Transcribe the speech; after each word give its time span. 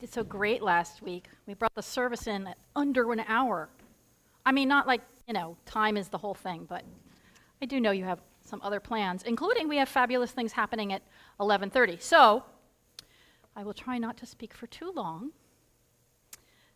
did 0.00 0.10
so 0.10 0.24
great 0.24 0.62
last 0.62 1.02
week. 1.02 1.28
We 1.46 1.52
brought 1.52 1.74
the 1.74 1.82
service 1.82 2.26
in 2.26 2.46
at 2.46 2.56
under 2.74 3.12
an 3.12 3.20
hour. 3.28 3.68
I 4.46 4.52
mean, 4.52 4.66
not 4.66 4.86
like, 4.86 5.02
you 5.28 5.34
know, 5.34 5.58
time 5.66 5.98
is 5.98 6.08
the 6.08 6.16
whole 6.16 6.34
thing, 6.34 6.64
but 6.66 6.84
I 7.60 7.66
do 7.66 7.78
know 7.80 7.90
you 7.90 8.04
have 8.04 8.20
some 8.42 8.62
other 8.64 8.80
plans, 8.80 9.22
including 9.24 9.68
we 9.68 9.76
have 9.76 9.90
fabulous 9.90 10.30
things 10.30 10.52
happening 10.52 10.94
at 10.94 11.02
11:30. 11.38 12.00
So, 12.00 12.42
I 13.54 13.62
will 13.62 13.74
try 13.74 13.98
not 13.98 14.16
to 14.18 14.26
speak 14.26 14.54
for 14.54 14.66
too 14.66 14.90
long. 14.90 15.32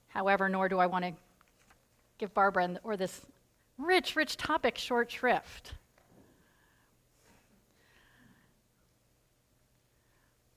However, 0.08 0.48
nor 0.50 0.68
do 0.68 0.78
I 0.78 0.86
want 0.86 1.06
to 1.06 1.14
give 2.18 2.34
Barbara 2.34 2.64
and, 2.64 2.78
or 2.84 2.96
this 2.96 3.22
rich, 3.78 4.16
rich 4.16 4.36
topic 4.36 4.76
short 4.76 5.10
shrift. 5.10 5.72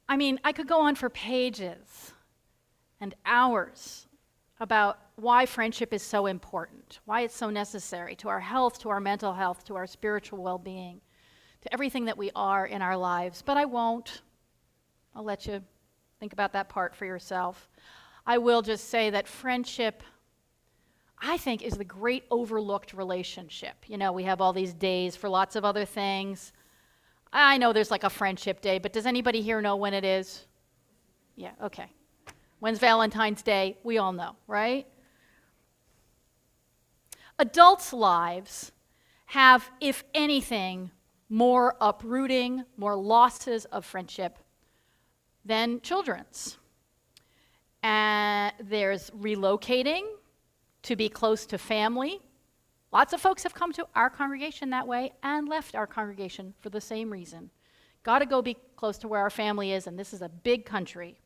I 0.09 0.17
mean, 0.17 0.39
I 0.43 0.51
could 0.51 0.67
go 0.67 0.81
on 0.81 0.95
for 0.95 1.09
pages 1.09 2.13
and 2.99 3.15
hours 3.25 4.07
about 4.59 4.99
why 5.15 5.45
friendship 5.45 5.93
is 5.93 6.01
so 6.01 6.25
important, 6.25 6.99
why 7.05 7.21
it's 7.21 7.35
so 7.35 7.49
necessary 7.49 8.15
to 8.15 8.29
our 8.29 8.39
health, 8.39 8.79
to 8.79 8.89
our 8.89 8.99
mental 8.99 9.33
health, 9.33 9.63
to 9.65 9.75
our 9.75 9.87
spiritual 9.87 10.41
well 10.41 10.57
being, 10.57 11.01
to 11.61 11.73
everything 11.73 12.05
that 12.05 12.17
we 12.17 12.31
are 12.35 12.65
in 12.65 12.81
our 12.81 12.97
lives. 12.97 13.41
But 13.45 13.57
I 13.57 13.65
won't. 13.65 14.21
I'll 15.15 15.23
let 15.23 15.45
you 15.45 15.63
think 16.19 16.33
about 16.33 16.53
that 16.53 16.69
part 16.69 16.95
for 16.95 17.05
yourself. 17.05 17.69
I 18.25 18.37
will 18.37 18.61
just 18.61 18.89
say 18.89 19.09
that 19.11 19.27
friendship, 19.27 20.03
I 21.19 21.37
think, 21.37 21.61
is 21.61 21.77
the 21.77 21.85
great 21.85 22.25
overlooked 22.29 22.93
relationship. 22.93 23.75
You 23.87 23.97
know, 23.97 24.11
we 24.11 24.23
have 24.23 24.41
all 24.41 24.53
these 24.53 24.73
days 24.73 25.15
for 25.15 25.29
lots 25.29 25.55
of 25.55 25.63
other 25.63 25.85
things. 25.85 26.51
I 27.31 27.57
know 27.57 27.73
there's 27.73 27.91
like 27.91 28.03
a 28.03 28.09
friendship 28.09 28.61
day, 28.61 28.79
but 28.79 28.93
does 28.93 29.05
anybody 29.05 29.41
here 29.41 29.61
know 29.61 29.75
when 29.75 29.93
it 29.93 30.03
is? 30.03 30.45
Yeah, 31.35 31.51
okay. 31.63 31.91
When's 32.59 32.79
Valentine's 32.79 33.41
Day? 33.41 33.77
We 33.83 33.97
all 33.97 34.13
know, 34.13 34.35
right? 34.47 34.87
Adults' 37.39 37.93
lives 37.93 38.71
have, 39.27 39.69
if 39.79 40.03
anything, 40.13 40.91
more 41.29 41.75
uprooting, 41.79 42.63
more 42.77 42.95
losses 42.95 43.65
of 43.65 43.85
friendship 43.85 44.39
than 45.45 45.81
children's. 45.81 46.57
And 47.83 48.53
there's 48.59 49.11
relocating 49.11 50.03
to 50.83 50.95
be 50.95 51.09
close 51.09 51.45
to 51.47 51.57
family. 51.57 52.19
Lots 52.91 53.13
of 53.13 53.21
folks 53.21 53.43
have 53.43 53.53
come 53.53 53.71
to 53.73 53.87
our 53.93 54.09
congregation 54.09 54.71
that 54.71 54.87
way 54.87 55.13
and 55.21 55.47
left 55.47 55.75
our 55.75 55.85
congregation 55.85 56.53
for 56.59 56.69
the 56.69 56.81
same 56.81 57.11
reason. 57.11 57.51
Got 58.03 58.19
to 58.19 58.25
go 58.25 58.41
be 58.41 58.57
close 58.77 58.97
to 58.99 59.07
where 59.07 59.19
our 59.19 59.29
family 59.29 59.73
is, 59.73 59.85
and 59.85 59.99
this 59.99 60.13
is 60.13 60.21
a 60.21 60.29
big 60.29 60.65
country. 60.65 61.19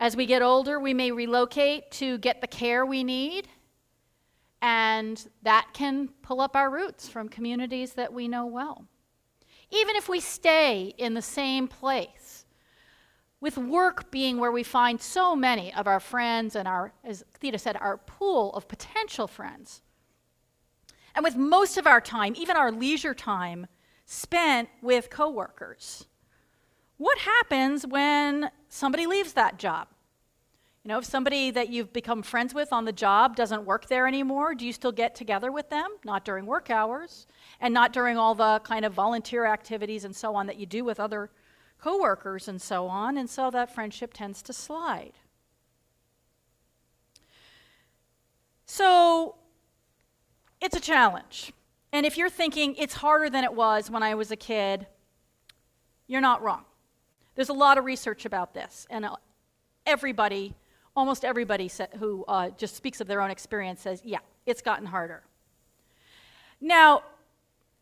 As 0.00 0.16
we 0.16 0.24
get 0.24 0.40
older, 0.40 0.80
we 0.80 0.94
may 0.94 1.12
relocate 1.12 1.90
to 1.92 2.16
get 2.16 2.40
the 2.40 2.46
care 2.46 2.86
we 2.86 3.04
need, 3.04 3.48
and 4.62 5.28
that 5.42 5.68
can 5.74 6.08
pull 6.22 6.40
up 6.40 6.56
our 6.56 6.70
roots 6.70 7.06
from 7.06 7.28
communities 7.28 7.92
that 7.92 8.10
we 8.10 8.26
know 8.26 8.46
well. 8.46 8.86
Even 9.70 9.96
if 9.96 10.08
we 10.08 10.18
stay 10.18 10.94
in 10.96 11.12
the 11.12 11.20
same 11.20 11.68
place, 11.68 12.46
with 13.42 13.58
work 13.58 14.10
being 14.10 14.38
where 14.38 14.50
we 14.50 14.62
find 14.62 14.98
so 14.98 15.36
many 15.36 15.72
of 15.74 15.86
our 15.86 16.00
friends 16.00 16.56
and 16.56 16.66
our, 16.66 16.94
as 17.04 17.22
Theda 17.34 17.58
said, 17.58 17.76
our 17.76 17.98
pool 17.98 18.54
of 18.54 18.68
potential 18.68 19.26
friends, 19.26 19.82
and 21.14 21.22
with 21.22 21.36
most 21.36 21.76
of 21.76 21.86
our 21.86 22.00
time, 22.00 22.34
even 22.38 22.56
our 22.56 22.72
leisure 22.72 23.12
time, 23.14 23.66
spent 24.06 24.70
with 24.80 25.10
coworkers. 25.10 26.06
What 27.00 27.16
happens 27.20 27.86
when 27.86 28.50
somebody 28.68 29.06
leaves 29.06 29.32
that 29.32 29.58
job? 29.58 29.88
You 30.84 30.90
know, 30.90 30.98
if 30.98 31.06
somebody 31.06 31.50
that 31.50 31.70
you've 31.70 31.94
become 31.94 32.22
friends 32.22 32.52
with 32.52 32.74
on 32.74 32.84
the 32.84 32.92
job 32.92 33.36
doesn't 33.36 33.64
work 33.64 33.86
there 33.86 34.06
anymore, 34.06 34.54
do 34.54 34.66
you 34.66 34.72
still 34.74 34.92
get 34.92 35.14
together 35.14 35.50
with 35.50 35.70
them? 35.70 35.88
Not 36.04 36.26
during 36.26 36.44
work 36.44 36.68
hours, 36.68 37.26
and 37.58 37.72
not 37.72 37.94
during 37.94 38.18
all 38.18 38.34
the 38.34 38.60
kind 38.64 38.84
of 38.84 38.92
volunteer 38.92 39.46
activities 39.46 40.04
and 40.04 40.14
so 40.14 40.34
on 40.34 40.46
that 40.46 40.58
you 40.58 40.66
do 40.66 40.84
with 40.84 41.00
other 41.00 41.30
coworkers 41.80 42.48
and 42.48 42.60
so 42.60 42.86
on, 42.86 43.16
and 43.16 43.30
so 43.30 43.50
that 43.50 43.74
friendship 43.74 44.12
tends 44.12 44.42
to 44.42 44.52
slide. 44.52 45.14
So, 48.66 49.36
it's 50.60 50.76
a 50.76 50.80
challenge. 50.80 51.54
And 51.94 52.04
if 52.04 52.18
you're 52.18 52.28
thinking 52.28 52.74
it's 52.74 52.96
harder 52.96 53.30
than 53.30 53.42
it 53.42 53.54
was 53.54 53.90
when 53.90 54.02
I 54.02 54.14
was 54.14 54.30
a 54.30 54.36
kid, 54.36 54.86
you're 56.06 56.20
not 56.20 56.42
wrong. 56.42 56.66
There's 57.40 57.48
a 57.48 57.54
lot 57.54 57.78
of 57.78 57.86
research 57.86 58.26
about 58.26 58.52
this, 58.52 58.86
and 58.90 59.02
uh, 59.02 59.16
everybody, 59.86 60.54
almost 60.94 61.24
everybody 61.24 61.70
who 61.98 62.22
uh, 62.28 62.50
just 62.50 62.76
speaks 62.76 63.00
of 63.00 63.06
their 63.06 63.22
own 63.22 63.30
experience 63.30 63.80
says, 63.80 64.02
yeah, 64.04 64.18
it's 64.44 64.60
gotten 64.60 64.84
harder. 64.84 65.22
Now, 66.60 67.02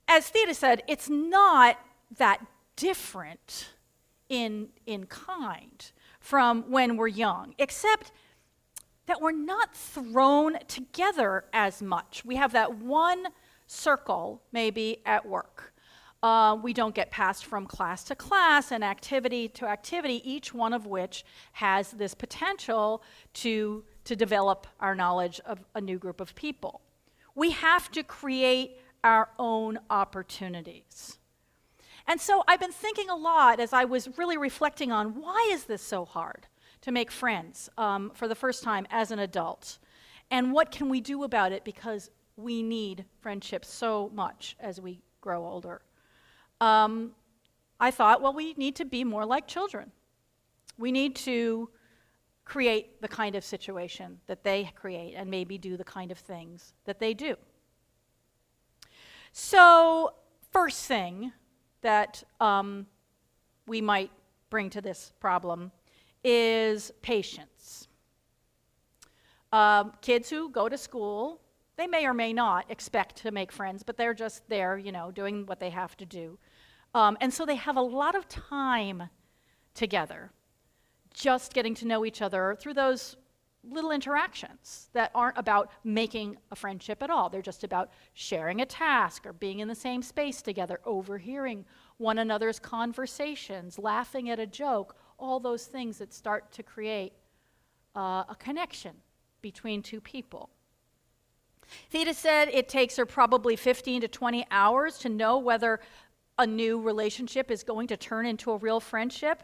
as 0.06 0.28
Theda 0.28 0.54
said, 0.54 0.84
it's 0.86 1.10
not 1.10 1.76
that 2.18 2.40
different 2.76 3.70
in, 4.28 4.68
in 4.86 5.06
kind 5.06 5.90
from 6.20 6.62
when 6.70 6.96
we're 6.96 7.08
young, 7.08 7.56
except 7.58 8.12
that 9.06 9.20
we're 9.20 9.32
not 9.32 9.74
thrown 9.74 10.58
together 10.68 11.46
as 11.52 11.82
much. 11.82 12.24
We 12.24 12.36
have 12.36 12.52
that 12.52 12.76
one 12.76 13.26
circle, 13.66 14.40
maybe, 14.52 15.02
at 15.04 15.26
work. 15.26 15.74
Uh, 16.22 16.56
we 16.60 16.72
don't 16.72 16.94
get 16.94 17.10
passed 17.10 17.44
from 17.44 17.64
class 17.64 18.02
to 18.04 18.14
class 18.16 18.72
and 18.72 18.82
activity 18.82 19.48
to 19.48 19.66
activity, 19.66 20.20
each 20.28 20.52
one 20.52 20.72
of 20.72 20.86
which 20.86 21.24
has 21.52 21.92
this 21.92 22.14
potential 22.14 23.02
to, 23.32 23.84
to 24.04 24.16
develop 24.16 24.66
our 24.80 24.94
knowledge 24.94 25.40
of 25.46 25.60
a 25.74 25.80
new 25.80 25.98
group 25.98 26.20
of 26.20 26.34
people. 26.34 26.80
We 27.34 27.52
have 27.52 27.90
to 27.92 28.02
create 28.02 28.80
our 29.04 29.28
own 29.38 29.78
opportunities. 29.90 31.18
And 32.08 32.20
so 32.20 32.42
I've 32.48 32.58
been 32.58 32.72
thinking 32.72 33.10
a 33.10 33.16
lot 33.16 33.60
as 33.60 33.72
I 33.72 33.84
was 33.84 34.18
really 34.18 34.36
reflecting 34.36 34.90
on 34.90 35.20
why 35.20 35.50
is 35.52 35.64
this 35.64 35.82
so 35.82 36.04
hard? 36.04 36.48
to 36.82 36.92
make 36.92 37.10
friends 37.10 37.68
um, 37.76 38.10
for 38.14 38.28
the 38.28 38.34
first 38.34 38.62
time 38.62 38.86
as 38.90 39.10
an 39.10 39.18
adult. 39.18 39.78
And 40.30 40.52
what 40.52 40.70
can 40.70 40.88
we 40.88 41.00
do 41.00 41.24
about 41.24 41.52
it 41.52 41.64
because 41.64 42.10
we 42.36 42.62
need 42.62 43.04
friendship 43.20 43.64
so 43.64 44.10
much 44.14 44.56
as 44.60 44.80
we 44.80 45.00
grow 45.20 45.44
older? 45.44 45.80
Um, 46.60 47.12
I 47.80 47.90
thought, 47.90 48.20
well, 48.20 48.32
we 48.32 48.54
need 48.54 48.76
to 48.76 48.84
be 48.84 49.04
more 49.04 49.24
like 49.24 49.46
children. 49.46 49.92
We 50.76 50.92
need 50.92 51.16
to 51.16 51.70
create 52.44 53.00
the 53.02 53.08
kind 53.08 53.34
of 53.34 53.44
situation 53.44 54.18
that 54.26 54.42
they 54.42 54.70
create 54.74 55.14
and 55.14 55.30
maybe 55.30 55.58
do 55.58 55.76
the 55.76 55.84
kind 55.84 56.10
of 56.10 56.18
things 56.18 56.72
that 56.86 56.98
they 56.98 57.14
do. 57.14 57.36
So, 59.32 60.14
first 60.50 60.86
thing 60.86 61.32
that 61.82 62.22
um, 62.40 62.86
we 63.66 63.80
might 63.80 64.10
bring 64.50 64.70
to 64.70 64.80
this 64.80 65.12
problem 65.20 65.70
is 66.24 66.90
patience. 67.02 67.86
Um, 69.52 69.92
kids 70.00 70.28
who 70.28 70.50
go 70.50 70.68
to 70.68 70.76
school, 70.76 71.40
they 71.76 71.86
may 71.86 72.06
or 72.06 72.14
may 72.14 72.32
not 72.32 72.70
expect 72.70 73.16
to 73.16 73.30
make 73.30 73.52
friends, 73.52 73.82
but 73.82 73.96
they're 73.96 74.14
just 74.14 74.48
there, 74.48 74.76
you 74.78 74.92
know, 74.92 75.10
doing 75.10 75.46
what 75.46 75.60
they 75.60 75.70
have 75.70 75.96
to 75.98 76.06
do. 76.06 76.38
Um, 76.98 77.16
and 77.20 77.32
so 77.32 77.46
they 77.46 77.54
have 77.54 77.76
a 77.76 77.80
lot 77.80 78.16
of 78.16 78.26
time 78.28 79.04
together, 79.72 80.32
just 81.14 81.54
getting 81.54 81.72
to 81.76 81.86
know 81.86 82.04
each 82.04 82.20
other 82.20 82.56
through 82.58 82.74
those 82.74 83.16
little 83.62 83.92
interactions 83.92 84.88
that 84.94 85.12
aren't 85.14 85.38
about 85.38 85.70
making 85.84 86.38
a 86.50 86.56
friendship 86.56 87.00
at 87.00 87.08
all. 87.08 87.28
They're 87.28 87.40
just 87.40 87.62
about 87.62 87.92
sharing 88.14 88.62
a 88.62 88.66
task 88.66 89.26
or 89.26 89.32
being 89.32 89.60
in 89.60 89.68
the 89.68 89.76
same 89.76 90.02
space 90.02 90.42
together, 90.42 90.80
overhearing 90.84 91.64
one 91.98 92.18
another's 92.18 92.58
conversations, 92.58 93.78
laughing 93.78 94.28
at 94.30 94.40
a 94.40 94.46
joke, 94.46 94.96
all 95.20 95.38
those 95.38 95.66
things 95.66 95.98
that 95.98 96.12
start 96.12 96.50
to 96.50 96.64
create 96.64 97.12
uh, 97.94 98.24
a 98.28 98.36
connection 98.40 98.96
between 99.40 99.84
two 99.84 100.00
people. 100.00 100.50
Theda 101.90 102.14
said 102.14 102.48
it 102.48 102.68
takes 102.68 102.96
her 102.96 103.06
probably 103.06 103.54
15 103.54 104.00
to 104.00 104.08
20 104.08 104.46
hours 104.50 104.98
to 104.98 105.08
know 105.08 105.38
whether 105.38 105.80
a 106.38 106.46
new 106.46 106.80
relationship 106.80 107.50
is 107.50 107.62
going 107.62 107.88
to 107.88 107.96
turn 107.96 108.26
into 108.26 108.52
a 108.52 108.56
real 108.56 108.80
friendship. 108.80 109.42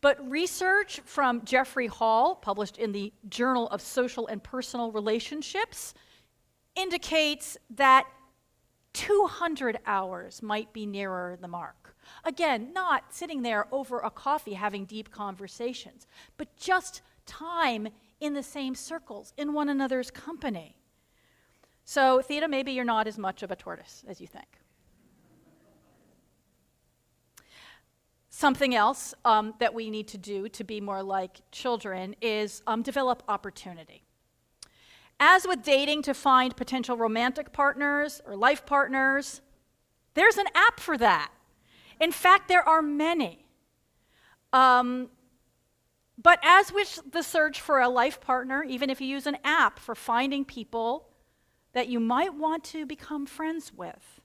But 0.00 0.30
research 0.30 1.00
from 1.04 1.44
Jeffrey 1.44 1.86
Hall, 1.86 2.34
published 2.34 2.76
in 2.76 2.92
the 2.92 3.12
Journal 3.28 3.68
of 3.68 3.80
Social 3.80 4.26
and 4.26 4.42
Personal 4.42 4.92
Relationships, 4.92 5.94
indicates 6.76 7.56
that 7.70 8.06
200 8.92 9.78
hours 9.86 10.42
might 10.42 10.72
be 10.72 10.86
nearer 10.86 11.38
the 11.40 11.48
mark. 11.48 11.96
Again, 12.24 12.72
not 12.72 13.14
sitting 13.14 13.42
there 13.42 13.66
over 13.72 14.00
a 14.00 14.10
coffee 14.10 14.54
having 14.54 14.84
deep 14.84 15.10
conversations, 15.10 16.06
but 16.36 16.54
just 16.56 17.00
time 17.26 17.88
in 18.20 18.34
the 18.34 18.42
same 18.42 18.74
circles, 18.74 19.32
in 19.36 19.52
one 19.52 19.68
another's 19.68 20.10
company. 20.10 20.76
So, 21.84 22.22
Theda, 22.22 22.48
maybe 22.48 22.72
you're 22.72 22.84
not 22.84 23.06
as 23.06 23.18
much 23.18 23.42
of 23.42 23.50
a 23.50 23.56
tortoise 23.56 24.04
as 24.06 24.20
you 24.20 24.26
think. 24.26 24.46
Something 28.36 28.74
else 28.74 29.14
um, 29.24 29.54
that 29.60 29.74
we 29.74 29.90
need 29.90 30.08
to 30.08 30.18
do 30.18 30.48
to 30.48 30.64
be 30.64 30.80
more 30.80 31.04
like 31.04 31.40
children 31.52 32.16
is 32.20 32.64
um, 32.66 32.82
develop 32.82 33.22
opportunity. 33.28 34.02
As 35.20 35.46
with 35.46 35.62
dating 35.62 36.02
to 36.02 36.14
find 36.14 36.56
potential 36.56 36.96
romantic 36.96 37.52
partners 37.52 38.20
or 38.26 38.34
life 38.34 38.66
partners, 38.66 39.40
there's 40.14 40.36
an 40.36 40.46
app 40.52 40.80
for 40.80 40.98
that. 40.98 41.30
In 42.00 42.10
fact, 42.10 42.48
there 42.48 42.68
are 42.68 42.82
many. 42.82 43.46
Um, 44.52 45.10
but 46.20 46.40
as 46.42 46.72
with 46.72 47.02
the 47.12 47.22
search 47.22 47.60
for 47.60 47.78
a 47.78 47.88
life 47.88 48.20
partner, 48.20 48.64
even 48.64 48.90
if 48.90 49.00
you 49.00 49.06
use 49.06 49.28
an 49.28 49.38
app 49.44 49.78
for 49.78 49.94
finding 49.94 50.44
people 50.44 51.06
that 51.72 51.86
you 51.86 52.00
might 52.00 52.34
want 52.34 52.64
to 52.64 52.84
become 52.84 53.26
friends 53.26 53.72
with, 53.72 54.20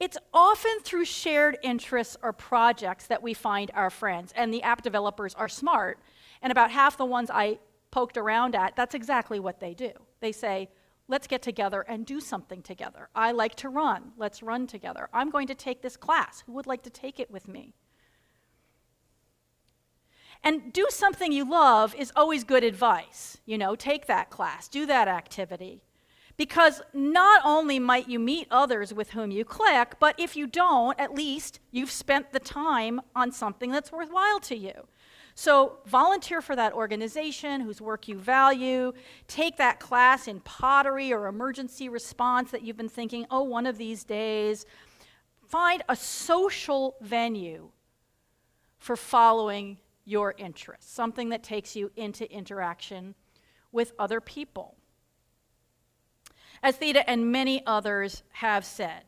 it's 0.00 0.16
often 0.32 0.80
through 0.82 1.04
shared 1.04 1.58
interests 1.62 2.16
or 2.22 2.32
projects 2.32 3.06
that 3.08 3.22
we 3.22 3.34
find 3.34 3.70
our 3.74 3.90
friends. 3.90 4.32
And 4.36 4.52
the 4.54 4.62
app 4.62 4.82
developers 4.82 5.34
are 5.34 5.48
smart. 5.48 5.98
And 6.40 6.52
about 6.52 6.70
half 6.70 6.96
the 6.96 7.04
ones 7.04 7.30
I 7.32 7.58
poked 7.90 8.16
around 8.16 8.54
at, 8.54 8.76
that's 8.76 8.94
exactly 8.94 9.40
what 9.40 9.58
they 9.58 9.74
do. 9.74 9.90
They 10.20 10.30
say, 10.30 10.68
let's 11.08 11.26
get 11.26 11.42
together 11.42 11.80
and 11.82 12.06
do 12.06 12.20
something 12.20 12.62
together. 12.62 13.08
I 13.14 13.32
like 13.32 13.56
to 13.56 13.68
run. 13.68 14.12
Let's 14.16 14.42
run 14.42 14.66
together. 14.66 15.08
I'm 15.12 15.30
going 15.30 15.48
to 15.48 15.54
take 15.54 15.82
this 15.82 15.96
class. 15.96 16.44
Who 16.46 16.52
would 16.52 16.66
like 16.66 16.82
to 16.84 16.90
take 16.90 17.18
it 17.18 17.30
with 17.30 17.48
me? 17.48 17.74
And 20.44 20.72
do 20.72 20.86
something 20.90 21.32
you 21.32 21.48
love 21.50 21.94
is 21.96 22.12
always 22.14 22.44
good 22.44 22.62
advice. 22.62 23.38
You 23.44 23.58
know, 23.58 23.74
take 23.74 24.06
that 24.06 24.30
class, 24.30 24.68
do 24.68 24.86
that 24.86 25.08
activity. 25.08 25.82
Because 26.38 26.80
not 26.94 27.42
only 27.44 27.80
might 27.80 28.08
you 28.08 28.20
meet 28.20 28.46
others 28.50 28.94
with 28.94 29.10
whom 29.10 29.32
you 29.32 29.44
click, 29.44 29.96
but 29.98 30.14
if 30.18 30.36
you 30.36 30.46
don't, 30.46 30.98
at 30.98 31.12
least 31.12 31.58
you've 31.72 31.90
spent 31.90 32.32
the 32.32 32.38
time 32.38 33.00
on 33.14 33.32
something 33.32 33.72
that's 33.72 33.90
worthwhile 33.90 34.38
to 34.40 34.56
you. 34.56 34.86
So 35.34 35.78
volunteer 35.84 36.40
for 36.40 36.54
that 36.56 36.72
organization 36.72 37.60
whose 37.60 37.80
work 37.80 38.06
you 38.08 38.16
value. 38.16 38.92
Take 39.26 39.56
that 39.56 39.80
class 39.80 40.28
in 40.28 40.40
pottery 40.40 41.12
or 41.12 41.26
emergency 41.26 41.88
response 41.88 42.52
that 42.52 42.62
you've 42.62 42.76
been 42.76 42.88
thinking, 42.88 43.26
oh, 43.30 43.42
one 43.42 43.66
of 43.66 43.76
these 43.76 44.04
days. 44.04 44.64
Find 45.44 45.82
a 45.88 45.96
social 45.96 46.96
venue 47.00 47.70
for 48.78 48.96
following 48.96 49.78
your 50.04 50.34
interests, 50.38 50.92
something 50.92 51.28
that 51.30 51.42
takes 51.42 51.74
you 51.74 51.90
into 51.96 52.30
interaction 52.32 53.14
with 53.72 53.92
other 53.98 54.20
people. 54.20 54.77
As 56.62 56.76
Theda 56.76 57.08
and 57.08 57.30
many 57.30 57.64
others 57.66 58.22
have 58.32 58.64
said, 58.64 59.04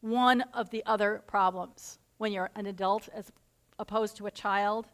one 0.00 0.42
of 0.52 0.70
the 0.70 0.82
other 0.86 1.22
problems 1.26 1.98
when 2.18 2.32
you're 2.32 2.50
an 2.54 2.66
adult 2.66 3.08
as 3.14 3.32
opposed 3.78 4.16
to 4.16 4.26
a 4.26 4.30
child 4.30 4.86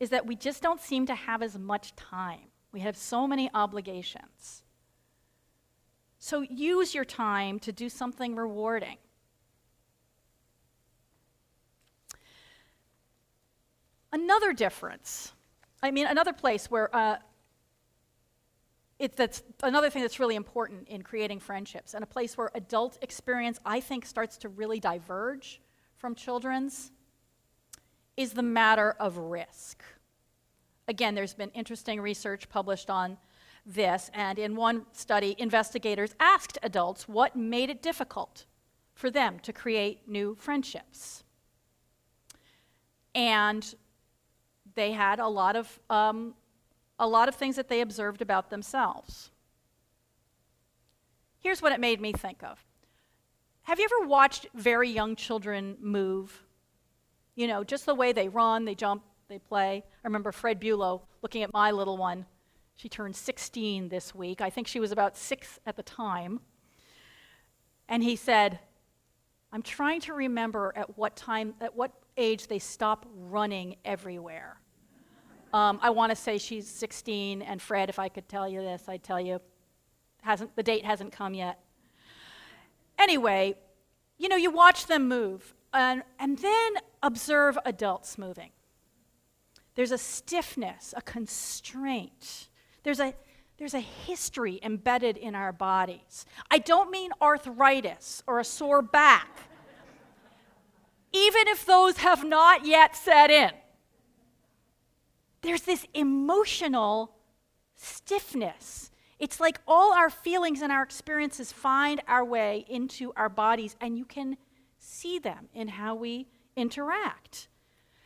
is 0.00 0.10
that 0.10 0.26
we 0.26 0.36
just 0.36 0.62
don't 0.62 0.80
seem 0.80 1.06
to 1.06 1.14
have 1.14 1.42
as 1.42 1.58
much 1.58 1.94
time. 1.96 2.48
We 2.72 2.80
have 2.80 2.96
so 2.96 3.26
many 3.26 3.50
obligations. 3.52 4.62
So 6.18 6.40
use 6.42 6.94
your 6.94 7.04
time 7.04 7.58
to 7.60 7.72
do 7.72 7.88
something 7.88 8.36
rewarding. 8.36 8.98
Another 14.12 14.52
difference, 14.52 15.32
I 15.82 15.90
mean, 15.90 16.06
another 16.06 16.32
place 16.32 16.70
where 16.70 16.94
uh, 16.96 17.16
it, 18.98 19.16
that's 19.16 19.42
another 19.62 19.90
thing 19.90 20.02
that's 20.02 20.18
really 20.18 20.34
important 20.34 20.88
in 20.88 21.02
creating 21.02 21.40
friendships, 21.40 21.94
and 21.94 22.02
a 22.02 22.06
place 22.06 22.36
where 22.36 22.50
adult 22.54 22.98
experience, 23.02 23.58
I 23.64 23.80
think, 23.80 24.04
starts 24.04 24.36
to 24.38 24.48
really 24.48 24.80
diverge 24.80 25.60
from 25.96 26.14
children's 26.14 26.92
is 28.16 28.32
the 28.32 28.42
matter 28.42 28.96
of 28.98 29.16
risk. 29.16 29.82
Again, 30.88 31.14
there's 31.14 31.34
been 31.34 31.50
interesting 31.50 32.00
research 32.00 32.48
published 32.48 32.90
on 32.90 33.18
this, 33.64 34.10
and 34.14 34.38
in 34.38 34.56
one 34.56 34.86
study, 34.92 35.36
investigators 35.38 36.14
asked 36.18 36.58
adults 36.62 37.06
what 37.06 37.36
made 37.36 37.70
it 37.70 37.82
difficult 37.82 38.46
for 38.94 39.10
them 39.10 39.38
to 39.40 39.52
create 39.52 40.08
new 40.08 40.34
friendships. 40.34 41.22
And 43.14 43.74
they 44.74 44.92
had 44.92 45.20
a 45.20 45.28
lot 45.28 45.54
of, 45.54 45.78
um, 45.90 46.34
a 46.98 47.06
lot 47.06 47.28
of 47.28 47.34
things 47.34 47.56
that 47.56 47.68
they 47.68 47.80
observed 47.80 48.22
about 48.22 48.50
themselves. 48.50 49.30
Here's 51.40 51.62
what 51.62 51.72
it 51.72 51.80
made 51.80 52.00
me 52.00 52.12
think 52.12 52.42
of. 52.42 52.64
Have 53.62 53.78
you 53.78 53.84
ever 53.84 54.08
watched 54.08 54.46
very 54.54 54.88
young 54.88 55.14
children 55.14 55.76
move? 55.80 56.42
You 57.34 57.46
know, 57.46 57.62
just 57.62 57.86
the 57.86 57.94
way 57.94 58.12
they 58.12 58.28
run, 58.28 58.64
they 58.64 58.74
jump, 58.74 59.02
they 59.28 59.38
play. 59.38 59.84
I 59.86 60.06
remember 60.06 60.32
Fred 60.32 60.58
Bulow 60.58 61.02
looking 61.22 61.42
at 61.42 61.52
my 61.52 61.70
little 61.70 61.96
one. 61.96 62.26
She 62.76 62.88
turned 62.88 63.14
16 63.14 63.88
this 63.88 64.14
week. 64.14 64.40
I 64.40 64.50
think 64.50 64.66
she 64.66 64.80
was 64.80 64.90
about 64.90 65.16
six 65.16 65.58
at 65.66 65.76
the 65.76 65.82
time. 65.82 66.40
And 67.88 68.02
he 68.02 68.16
said, 68.16 68.58
I'm 69.52 69.62
trying 69.62 70.00
to 70.02 70.14
remember 70.14 70.72
at 70.76 70.96
what 70.96 71.16
time, 71.16 71.54
at 71.60 71.74
what 71.74 71.92
age 72.16 72.48
they 72.48 72.58
stop 72.58 73.06
running 73.14 73.76
everywhere. 73.84 74.60
Um, 75.52 75.78
I 75.82 75.90
want 75.90 76.10
to 76.10 76.16
say 76.16 76.36
she's 76.36 76.68
16, 76.68 77.40
and 77.40 77.60
Fred, 77.60 77.88
if 77.88 77.98
I 77.98 78.08
could 78.08 78.28
tell 78.28 78.46
you 78.46 78.60
this, 78.60 78.84
I'd 78.86 79.02
tell 79.02 79.20
you, 79.20 79.40
hasn't, 80.22 80.54
the 80.56 80.62
date 80.62 80.84
hasn't 80.84 81.12
come 81.12 81.32
yet. 81.32 81.58
Anyway, 82.98 83.54
you 84.18 84.28
know, 84.28 84.36
you 84.36 84.50
watch 84.50 84.86
them 84.86 85.08
move, 85.08 85.54
and, 85.72 86.02
and 86.18 86.38
then 86.38 86.72
observe 87.02 87.56
adults 87.64 88.18
moving. 88.18 88.50
There's 89.74 89.92
a 89.92 89.98
stiffness, 89.98 90.92
a 90.96 91.00
constraint. 91.00 92.48
There's 92.82 93.00
a, 93.00 93.14
there's 93.58 93.74
a 93.74 93.80
history 93.80 94.60
embedded 94.62 95.16
in 95.16 95.34
our 95.34 95.52
bodies. 95.52 96.26
I 96.50 96.58
don't 96.58 96.90
mean 96.90 97.10
arthritis 97.22 98.22
or 98.26 98.38
a 98.38 98.44
sore 98.44 98.82
back, 98.82 99.28
even 101.12 101.48
if 101.48 101.64
those 101.64 101.98
have 101.98 102.24
not 102.24 102.66
yet 102.66 102.96
set 102.96 103.30
in. 103.30 103.52
There's 105.42 105.62
this 105.62 105.86
emotional 105.94 107.14
stiffness. 107.76 108.90
It's 109.18 109.40
like 109.40 109.60
all 109.66 109.92
our 109.92 110.10
feelings 110.10 110.62
and 110.62 110.72
our 110.72 110.82
experiences 110.82 111.52
find 111.52 112.00
our 112.06 112.24
way 112.24 112.64
into 112.68 113.12
our 113.16 113.28
bodies, 113.28 113.76
and 113.80 113.96
you 113.96 114.04
can 114.04 114.36
see 114.78 115.18
them 115.18 115.48
in 115.54 115.68
how 115.68 115.94
we 115.94 116.26
interact. 116.56 117.48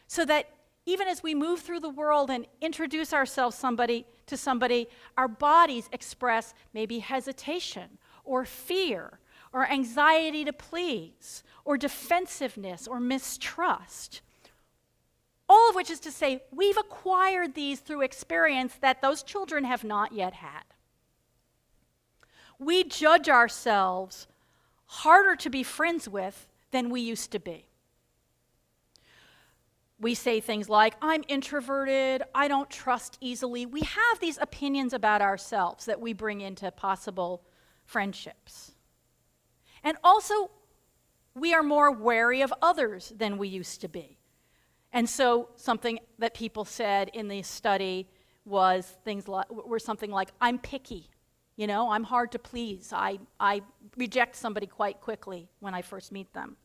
So 0.07 0.25
that 0.27 0.49
even 0.85 1.09
as 1.09 1.23
we 1.23 1.35
move 1.35 1.61
through 1.61 1.81
the 1.81 1.89
world 1.89 2.31
and 2.31 2.47
introduce 2.61 3.13
ourselves 3.13 3.57
somebody 3.57 4.07
to 4.27 4.37
somebody, 4.37 4.89
our 5.17 5.29
bodies 5.29 5.89
express 5.93 6.55
maybe 6.73 6.99
hesitation 6.99 7.99
or 8.25 8.45
fear 8.45 9.21
or 9.53 9.71
anxiety 9.71 10.45
to 10.45 10.53
please 10.53 11.43
or 11.65 11.77
defensiveness 11.77 12.89
or 12.89 12.99
mistrust. 12.99 14.23
All 15.53 15.69
of 15.69 15.75
which 15.75 15.91
is 15.91 16.01
to 16.01 16.11
say, 16.11 16.41
we've 16.51 16.79
acquired 16.79 17.53
these 17.53 17.81
through 17.81 18.01
experience 18.01 18.75
that 18.81 19.03
those 19.03 19.23
children 19.23 19.65
have 19.65 19.85
not 19.85 20.13
yet 20.13 20.33
had. 20.33 20.63
We 22.59 22.85
judge 22.85 23.29
ourselves 23.29 24.27
harder 24.87 25.37
to 25.37 25.51
be 25.51 25.63
friends 25.63 26.09
with 26.09 26.49
than 26.71 26.89
we 26.89 27.03
used 27.03 27.33
to 27.33 27.39
be. 27.39 27.67
We 30.01 30.15
say 30.15 30.41
things 30.41 30.71
like, 30.71 30.95
I'm 31.03 31.23
introverted, 31.29 32.23
I 32.35 32.49
don't 32.49 32.71
trust 32.71 33.19
easily. 33.21 33.67
We 33.67 33.83
have 33.83 34.21
these 34.21 34.39
opinions 34.41 34.95
about 34.95 35.21
ourselves 35.21 35.85
that 35.85 36.01
we 36.01 36.15
bring 36.15 36.41
into 36.41 36.71
possible 36.71 37.43
friendships. 37.85 38.73
And 39.85 39.99
also, 40.03 40.51
we 41.35 41.53
are 41.53 41.63
more 41.63 41.91
wary 41.91 42.41
of 42.41 42.55
others 42.63 43.13
than 43.15 43.37
we 43.37 43.49
used 43.49 43.83
to 43.83 43.89
be. 43.89 44.17
And 44.93 45.09
so, 45.09 45.49
something 45.57 45.99
that 46.19 46.35
people 46.35 46.65
said 46.65 47.11
in 47.15 47.29
the 47.29 47.43
study 47.43 48.09
was 48.45 48.97
things 49.05 49.27
like, 49.27 49.51
were 49.51 49.79
something 49.79 50.11
like, 50.11 50.31
I'm 50.41 50.59
picky. 50.59 51.09
You 51.57 51.67
know, 51.67 51.91
I'm 51.91 52.05
hard 52.05 52.33
to 52.33 52.39
please. 52.39 52.93
I, 52.95 53.19
I 53.39 53.63
reject 53.97 54.37
somebody 54.37 54.67
quite 54.67 55.01
quickly 55.01 55.49
when 55.61 55.75
I 55.75 55.83
first 55.83 56.13
meet 56.13 56.33
them. 56.33 56.57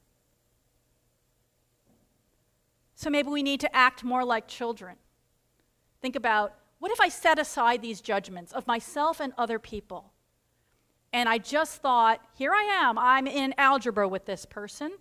So 2.95 3.09
maybe 3.09 3.29
we 3.29 3.43
need 3.43 3.59
to 3.61 3.75
act 3.75 4.03
more 4.03 4.25
like 4.25 4.47
children. 4.47 4.95
Think 6.01 6.15
about 6.15 6.55
what 6.79 6.91
if 6.91 6.99
I 6.99 7.09
set 7.09 7.39
aside 7.39 7.81
these 7.81 8.01
judgments 8.01 8.51
of 8.51 8.65
myself 8.67 9.19
and 9.19 9.33
other 9.37 9.59
people? 9.59 10.13
And 11.13 11.29
I 11.29 11.37
just 11.37 11.81
thought, 11.81 12.21
here 12.37 12.53
I 12.53 12.63
am, 12.63 12.97
I'm 12.97 13.27
in 13.27 13.53
algebra 13.57 14.07
with 14.07 14.25
this 14.25 14.45
person. 14.45 14.91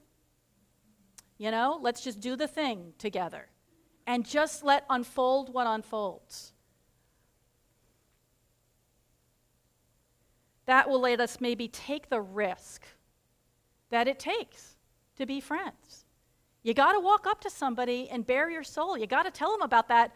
You 1.38 1.50
know, 1.50 1.78
let's 1.82 2.02
just 2.02 2.20
do 2.20 2.36
the 2.36 2.48
thing 2.48 2.94
together 2.98 3.48
and 4.06 4.26
just 4.26 4.64
let 4.64 4.84
unfold 4.88 5.52
what 5.52 5.66
unfolds. 5.66 6.52
That 10.66 10.88
will 10.88 11.00
let 11.00 11.20
us 11.20 11.40
maybe 11.40 11.68
take 11.68 12.08
the 12.08 12.20
risk 12.20 12.82
that 13.90 14.08
it 14.08 14.18
takes 14.18 14.76
to 15.16 15.26
be 15.26 15.40
friends. 15.40 16.04
You 16.62 16.74
got 16.74 16.92
to 16.92 17.00
walk 17.00 17.26
up 17.26 17.40
to 17.42 17.50
somebody 17.50 18.08
and 18.10 18.26
bare 18.26 18.50
your 18.50 18.64
soul. 18.64 18.98
You 18.98 19.06
got 19.06 19.22
to 19.22 19.30
tell 19.30 19.52
them 19.52 19.62
about 19.62 19.88
that 19.88 20.12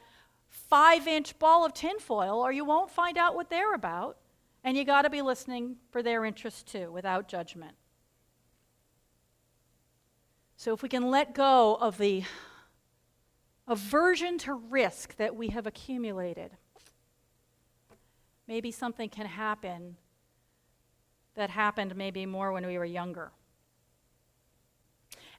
five 0.49 1.07
inch 1.07 1.39
ball 1.39 1.65
of 1.65 1.73
tinfoil, 1.73 2.41
or 2.41 2.51
you 2.51 2.65
won't 2.65 2.91
find 2.91 3.17
out 3.17 3.37
what 3.37 3.51
they're 3.51 3.75
about. 3.75 4.17
And 4.65 4.77
you 4.77 4.85
got 4.85 5.03
to 5.03 5.11
be 5.11 5.23
listening 5.23 5.77
for 5.91 6.03
their 6.03 6.25
interest 6.25 6.67
too, 6.67 6.91
without 6.91 7.29
judgment. 7.29 7.77
So 10.61 10.75
if 10.75 10.83
we 10.83 10.91
can 10.91 11.11
let 11.11 11.33
go 11.33 11.79
of 11.81 11.97
the 11.97 12.23
aversion 13.67 14.37
to 14.41 14.53
risk 14.53 15.17
that 15.17 15.35
we 15.35 15.49
have 15.49 15.67
accumulated, 15.67 16.51
maybe 18.47 18.71
something 18.71 19.09
can 19.09 19.25
happen 19.25 19.97
that 21.35 21.49
happened 21.49 21.97
maybe 21.97 22.27
more 22.27 22.53
when 22.53 22.67
we 22.67 22.77
were 22.77 22.85
younger. 22.85 23.33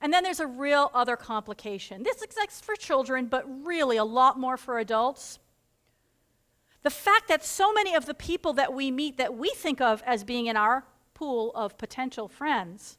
And 0.02 0.12
then 0.12 0.24
there's 0.24 0.40
a 0.40 0.48
real 0.48 0.90
other 0.92 1.16
complication. 1.16 2.02
This 2.02 2.24
exists 2.24 2.60
for 2.60 2.76
children, 2.76 3.28
but 3.28 3.46
really 3.64 3.98
a 3.98 4.04
lot 4.04 4.40
more 4.40 4.58
for 4.58 4.80
adults. 4.80 5.38
The 6.82 6.90
fact 6.90 7.28
that 7.28 7.46
so 7.46 7.72
many 7.72 7.94
of 7.94 8.08
the 8.08 8.16
people 8.16 8.54
that 8.54 8.74
we 8.74 8.90
meet 8.90 9.18
that 9.18 9.38
we 9.38 9.50
think 9.50 9.82
of 9.82 10.02
as 10.04 10.24
being 10.24 10.48
in 10.48 10.58
our 10.58 10.84
pool 11.14 11.52
of 11.54 11.78
potential 11.78 12.28
friends, 12.28 12.98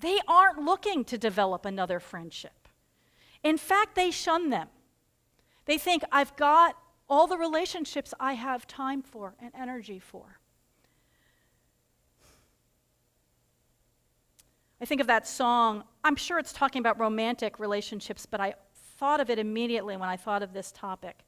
they 0.00 0.18
aren't 0.28 0.58
looking 0.58 1.04
to 1.04 1.18
develop 1.18 1.64
another 1.64 2.00
friendship. 2.00 2.68
In 3.42 3.56
fact, 3.56 3.94
they 3.94 4.10
shun 4.10 4.50
them. 4.50 4.68
They 5.64 5.78
think, 5.78 6.02
I've 6.10 6.34
got 6.36 6.76
all 7.08 7.26
the 7.26 7.38
relationships 7.38 8.14
I 8.20 8.34
have 8.34 8.66
time 8.66 9.02
for 9.02 9.34
and 9.40 9.52
energy 9.58 9.98
for. 9.98 10.38
I 14.80 14.84
think 14.84 15.00
of 15.00 15.08
that 15.08 15.26
song. 15.26 15.84
I'm 16.04 16.16
sure 16.16 16.38
it's 16.38 16.52
talking 16.52 16.80
about 16.80 17.00
romantic 17.00 17.58
relationships, 17.58 18.26
but 18.26 18.40
I 18.40 18.54
thought 18.96 19.20
of 19.20 19.30
it 19.30 19.38
immediately 19.38 19.96
when 19.96 20.08
I 20.08 20.16
thought 20.16 20.42
of 20.42 20.52
this 20.52 20.70
topic. 20.70 21.24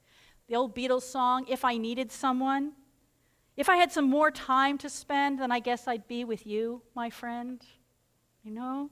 The 0.47 0.55
old 0.55 0.75
Beatles 0.75 1.03
song, 1.03 1.45
If 1.49 1.65
I 1.65 1.77
Needed 1.77 2.11
Someone. 2.11 2.73
If 3.57 3.67
I 3.67 3.75
had 3.75 3.91
some 3.91 4.09
more 4.09 4.31
time 4.31 4.77
to 4.79 4.89
spend, 4.89 5.39
then 5.39 5.51
I 5.51 5.59
guess 5.59 5.87
I'd 5.87 6.07
be 6.07 6.23
with 6.23 6.47
you, 6.47 6.81
my 6.95 7.09
friend. 7.09 7.61
You 8.43 8.51
know? 8.51 8.89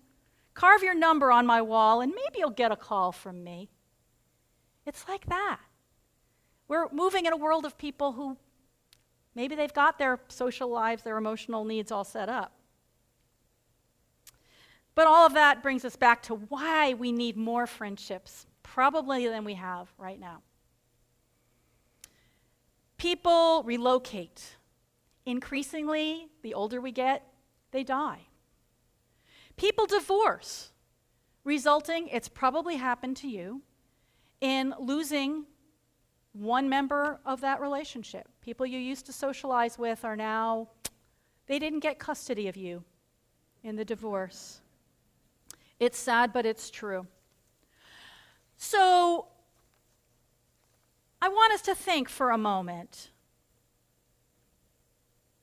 Carve 0.53 0.83
your 0.83 0.95
number 0.95 1.31
on 1.31 1.45
my 1.45 1.61
wall, 1.61 2.01
and 2.01 2.11
maybe 2.11 2.39
you'll 2.39 2.49
get 2.49 2.71
a 2.71 2.75
call 2.75 3.11
from 3.11 3.43
me. 3.43 3.69
It's 4.85 5.07
like 5.07 5.25
that. 5.27 5.59
We're 6.67 6.89
moving 6.91 7.25
in 7.25 7.33
a 7.33 7.37
world 7.37 7.65
of 7.65 7.77
people 7.77 8.13
who 8.13 8.37
maybe 9.35 9.55
they've 9.55 9.73
got 9.73 9.97
their 9.97 10.19
social 10.27 10.69
lives, 10.69 11.03
their 11.03 11.17
emotional 11.17 11.63
needs 11.63 11.91
all 11.91 12.03
set 12.03 12.29
up. 12.29 12.53
But 14.95 15.07
all 15.07 15.25
of 15.25 15.33
that 15.33 15.63
brings 15.63 15.85
us 15.85 15.95
back 15.95 16.21
to 16.23 16.35
why 16.35 16.93
we 16.93 17.11
need 17.11 17.37
more 17.37 17.65
friendships, 17.65 18.45
probably 18.63 19.27
than 19.27 19.45
we 19.45 19.53
have 19.53 19.87
right 19.97 20.19
now. 20.19 20.41
People 22.97 23.63
relocate. 23.63 24.57
Increasingly, 25.25 26.27
the 26.41 26.53
older 26.53 26.81
we 26.81 26.91
get, 26.91 27.23
they 27.71 27.83
die. 27.83 28.27
People 29.59 29.87
divorce, 29.87 30.71
resulting, 31.43 32.07
it's 32.07 32.29
probably 32.29 32.77
happened 32.77 33.17
to 33.17 33.27
you, 33.27 33.61
in 34.39 34.73
losing 34.79 35.43
one 36.31 36.69
member 36.69 37.19
of 37.25 37.41
that 37.41 37.59
relationship. 37.59 38.29
People 38.39 38.65
you 38.65 38.79
used 38.79 39.05
to 39.07 39.11
socialize 39.11 39.77
with 39.77 40.05
are 40.05 40.15
now, 40.15 40.69
they 41.47 41.59
didn't 41.59 41.81
get 41.81 41.99
custody 41.99 42.47
of 42.47 42.55
you 42.55 42.85
in 43.61 43.75
the 43.75 43.83
divorce. 43.83 44.61
It's 45.77 45.97
sad, 45.97 46.31
but 46.31 46.45
it's 46.45 46.69
true. 46.69 47.05
So, 48.55 49.27
I 51.21 51.27
want 51.27 51.51
us 51.51 51.61
to 51.63 51.75
think 51.75 52.07
for 52.07 52.31
a 52.31 52.37
moment. 52.37 53.09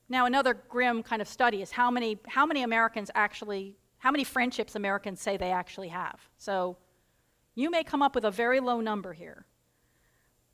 Now, 0.08 0.24
another 0.24 0.54
grim 0.54 1.02
kind 1.02 1.20
of 1.20 1.28
study 1.28 1.60
is 1.60 1.72
how 1.72 1.90
many, 1.90 2.18
how 2.26 2.46
many 2.46 2.62
Americans 2.62 3.10
actually, 3.14 3.76
how 4.06 4.12
many 4.12 4.22
friendships 4.22 4.76
Americans 4.76 5.20
say 5.20 5.36
they 5.36 5.50
actually 5.50 5.88
have. 5.88 6.20
So, 6.38 6.76
you 7.56 7.72
may 7.72 7.82
come 7.82 8.02
up 8.02 8.14
with 8.14 8.24
a 8.24 8.30
very 8.30 8.60
low 8.60 8.80
number 8.80 9.12
here. 9.12 9.46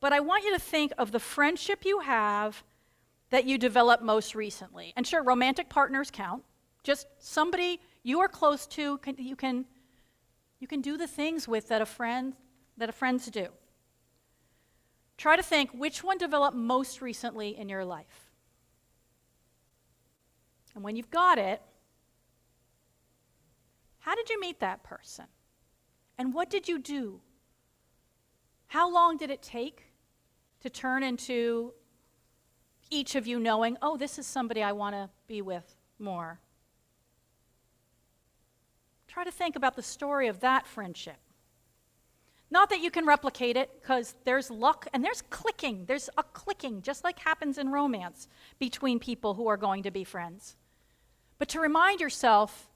But 0.00 0.14
I 0.14 0.20
want 0.20 0.44
you 0.44 0.54
to 0.54 0.58
think 0.58 0.90
of 0.96 1.12
the 1.12 1.18
friendship 1.18 1.84
you 1.84 1.98
have 2.00 2.64
that 3.28 3.44
you 3.44 3.58
developed 3.58 4.02
most 4.02 4.34
recently. 4.34 4.94
And 4.96 5.06
sure, 5.06 5.22
romantic 5.22 5.68
partners 5.68 6.10
count. 6.10 6.44
Just 6.82 7.08
somebody 7.18 7.82
you 8.02 8.20
are 8.20 8.28
close 8.28 8.66
to, 8.68 8.96
can, 8.98 9.16
you 9.18 9.36
can 9.36 9.66
you 10.58 10.66
can 10.66 10.80
do 10.80 10.96
the 10.96 11.06
things 11.06 11.46
with 11.46 11.68
that 11.68 11.82
a 11.82 11.86
friend 11.86 12.34
that 12.78 12.88
a 12.88 12.92
friends 12.92 13.26
do. 13.26 13.48
Try 15.18 15.36
to 15.36 15.42
think 15.42 15.72
which 15.72 16.02
one 16.02 16.16
developed 16.16 16.56
most 16.56 17.02
recently 17.02 17.54
in 17.54 17.68
your 17.68 17.84
life. 17.84 18.30
And 20.74 20.82
when 20.82 20.96
you've 20.96 21.10
got 21.10 21.36
it, 21.36 21.60
how 24.02 24.16
did 24.16 24.28
you 24.28 24.40
meet 24.40 24.58
that 24.60 24.82
person? 24.82 25.26
And 26.18 26.34
what 26.34 26.50
did 26.50 26.68
you 26.68 26.78
do? 26.78 27.20
How 28.66 28.92
long 28.92 29.16
did 29.16 29.30
it 29.30 29.42
take 29.42 29.84
to 30.60 30.68
turn 30.68 31.04
into 31.04 31.72
each 32.90 33.14
of 33.14 33.28
you 33.28 33.38
knowing, 33.38 33.76
oh, 33.80 33.96
this 33.96 34.18
is 34.18 34.26
somebody 34.26 34.60
I 34.60 34.72
want 34.72 34.96
to 34.96 35.08
be 35.28 35.40
with 35.40 35.76
more? 36.00 36.40
Try 39.06 39.22
to 39.22 39.30
think 39.30 39.54
about 39.54 39.76
the 39.76 39.82
story 39.82 40.26
of 40.26 40.40
that 40.40 40.66
friendship. 40.66 41.18
Not 42.50 42.70
that 42.70 42.80
you 42.80 42.90
can 42.90 43.06
replicate 43.06 43.56
it, 43.56 43.70
because 43.80 44.16
there's 44.24 44.50
luck 44.50 44.88
and 44.92 45.04
there's 45.04 45.22
clicking. 45.22 45.84
There's 45.86 46.10
a 46.18 46.24
clicking, 46.24 46.82
just 46.82 47.04
like 47.04 47.20
happens 47.20 47.56
in 47.56 47.70
romance 47.70 48.26
between 48.58 48.98
people 48.98 49.34
who 49.34 49.46
are 49.46 49.56
going 49.56 49.84
to 49.84 49.92
be 49.92 50.02
friends. 50.02 50.56
But 51.38 51.48
to 51.50 51.60
remind 51.60 52.00
yourself, 52.00 52.68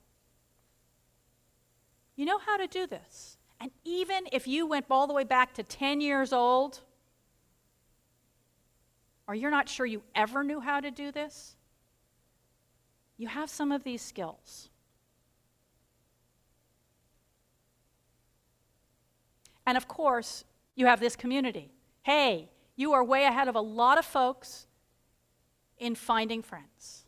you 2.16 2.24
know 2.24 2.38
how 2.38 2.56
to 2.56 2.66
do 2.66 2.86
this. 2.86 3.36
And 3.60 3.70
even 3.84 4.26
if 4.32 4.46
you 4.48 4.66
went 4.66 4.86
all 4.90 5.06
the 5.06 5.14
way 5.14 5.24
back 5.24 5.54
to 5.54 5.62
10 5.62 6.00
years 6.00 6.32
old, 6.32 6.80
or 9.28 9.34
you're 9.34 9.50
not 9.50 9.68
sure 9.68 9.86
you 9.86 10.02
ever 10.14 10.42
knew 10.42 10.60
how 10.60 10.80
to 10.80 10.90
do 10.90 11.12
this, 11.12 11.56
you 13.18 13.28
have 13.28 13.48
some 13.48 13.72
of 13.72 13.84
these 13.84 14.02
skills. 14.02 14.68
And 19.66 19.76
of 19.76 19.88
course, 19.88 20.44
you 20.74 20.86
have 20.86 21.00
this 21.00 21.16
community. 21.16 21.72
Hey, 22.02 22.50
you 22.76 22.92
are 22.92 23.02
way 23.02 23.24
ahead 23.24 23.48
of 23.48 23.56
a 23.56 23.60
lot 23.60 23.98
of 23.98 24.04
folks 24.04 24.66
in 25.78 25.94
finding 25.94 26.42
friends. 26.42 27.04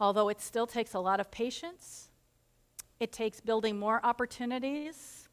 Although 0.00 0.28
it 0.28 0.40
still 0.40 0.66
takes 0.66 0.94
a 0.94 1.00
lot 1.00 1.20
of 1.20 1.30
patience, 1.30 2.08
it 3.04 3.12
takes 3.12 3.38
building 3.38 3.78
more 3.78 4.00
opportunities, 4.02 5.28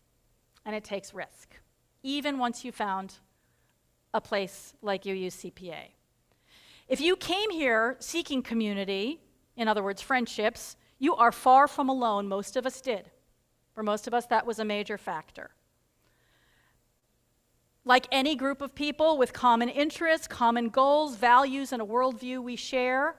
and 0.66 0.76
it 0.76 0.84
takes 0.84 1.14
risk, 1.14 1.56
even 2.04 2.38
once 2.38 2.66
you 2.66 2.72
found 2.74 3.14
a 4.14 4.20
place 4.20 4.74
like 4.82 5.04
UUCPA. 5.06 5.84
If 6.90 7.00
you 7.00 7.16
came 7.16 7.50
here 7.50 7.96
seeking 8.00 8.44
community, 8.44 9.22
in 9.56 9.70
other 9.70 9.82
words, 9.82 10.02
friendships, 10.02 10.76
you 11.00 11.16
are 11.16 11.32
far 11.32 11.66
from 11.66 11.88
alone. 11.88 12.28
Most 12.28 12.58
of 12.58 12.66
us 12.66 12.82
did. 12.82 13.10
For 13.74 13.84
most 13.84 14.06
of 14.06 14.14
us, 14.14 14.26
that 14.26 14.46
was 14.46 14.60
a 14.60 14.66
major 14.66 14.98
factor. 14.98 15.52
Like 17.86 18.06
any 18.12 18.36
group 18.36 18.62
of 18.62 18.76
people 18.76 19.18
with 19.18 19.32
common 19.32 19.70
interests, 19.70 20.28
common 20.28 20.68
goals, 20.68 21.16
values, 21.16 21.72
and 21.72 21.82
a 21.82 21.86
worldview 21.86 22.44
we 22.44 22.58
share, 22.58 23.16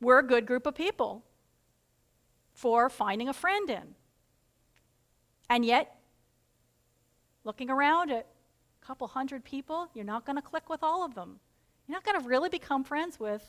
we're 0.00 0.18
a 0.18 0.26
good 0.26 0.46
group 0.46 0.66
of 0.66 0.74
people 0.74 1.22
for 2.58 2.90
finding 2.90 3.28
a 3.28 3.32
friend 3.32 3.70
in. 3.70 3.94
And 5.48 5.64
yet, 5.64 5.96
looking 7.44 7.70
around 7.70 8.10
at 8.10 8.26
a 8.82 8.84
couple 8.84 9.06
hundred 9.06 9.44
people, 9.44 9.88
you're 9.94 10.04
not 10.04 10.26
going 10.26 10.34
to 10.34 10.42
click 10.42 10.68
with 10.68 10.82
all 10.82 11.04
of 11.04 11.14
them. 11.14 11.38
You're 11.86 11.94
not 11.94 12.04
going 12.04 12.20
to 12.20 12.28
really 12.28 12.48
become 12.48 12.82
friends 12.82 13.20
with 13.20 13.48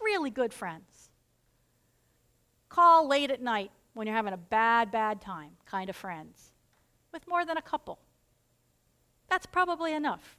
really 0.00 0.30
good 0.30 0.52
friends. 0.52 1.10
Call 2.68 3.06
late 3.06 3.30
at 3.30 3.40
night 3.40 3.70
when 3.94 4.08
you're 4.08 4.16
having 4.16 4.34
a 4.34 4.36
bad, 4.36 4.90
bad 4.90 5.20
time 5.20 5.52
kind 5.64 5.88
of 5.88 5.94
friends 5.94 6.50
with 7.12 7.28
more 7.28 7.44
than 7.44 7.58
a 7.58 7.62
couple. 7.62 8.00
That's 9.30 9.46
probably 9.46 9.94
enough. 9.94 10.36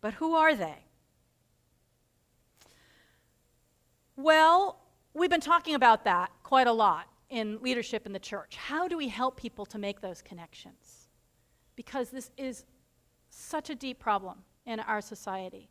But 0.00 0.14
who 0.14 0.34
are 0.34 0.56
they? 0.56 0.78
Well, 4.16 4.80
we've 5.14 5.30
been 5.30 5.40
talking 5.40 5.74
about 5.74 6.04
that 6.04 6.30
quite 6.42 6.66
a 6.66 6.72
lot 6.72 7.06
in 7.30 7.58
leadership 7.62 8.06
in 8.06 8.12
the 8.12 8.18
church. 8.18 8.56
How 8.56 8.88
do 8.88 8.96
we 8.96 9.08
help 9.08 9.36
people 9.36 9.64
to 9.66 9.78
make 9.78 10.00
those 10.00 10.20
connections? 10.20 11.08
Because 11.76 12.10
this 12.10 12.30
is 12.36 12.64
such 13.30 13.70
a 13.70 13.74
deep 13.74 13.98
problem 13.98 14.38
in 14.66 14.80
our 14.80 15.00
society 15.00 15.70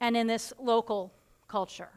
and 0.00 0.16
in 0.16 0.26
this 0.26 0.52
local 0.58 1.12
culture. 1.48 1.90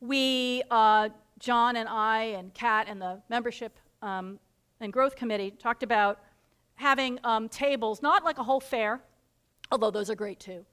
We 0.00 0.62
uh, 0.70 1.10
John 1.38 1.76
and 1.76 1.88
I 1.88 2.22
and 2.38 2.52
Kat 2.54 2.86
and 2.88 3.00
the 3.00 3.20
membership 3.28 3.78
um, 4.02 4.38
and 4.80 4.92
growth 4.92 5.16
committee 5.16 5.50
talked 5.50 5.82
about 5.82 6.20
having 6.74 7.18
um, 7.24 7.48
tables, 7.48 8.02
not 8.02 8.24
like 8.24 8.38
a 8.38 8.44
whole 8.44 8.60
fair, 8.60 9.00
although 9.72 9.90
those 9.90 10.10
are 10.10 10.14
great 10.14 10.38
too, 10.38 10.64